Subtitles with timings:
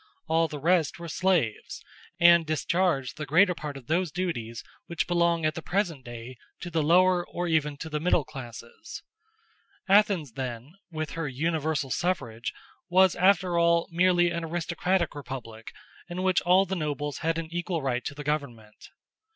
[0.25, 1.83] All the rest were slaves,
[2.19, 6.71] and discharged the greater part of those duties which belong at the present day to
[6.71, 9.03] the lower or even to the middle classes.
[9.87, 12.51] Athens, then, with her universal suffrage,
[12.89, 15.71] was after all merely an aristocratic republic
[16.09, 18.89] in which all the nobles had an equal right to the government.